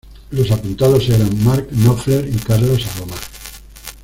Los 0.31 0.49
apuntados 0.49 1.07
eran 1.09 1.43
Mark 1.43 1.67
Knopfler 1.69 2.27
y 2.27 2.35
Carlos 2.39 2.87
Alomar. 2.95 3.19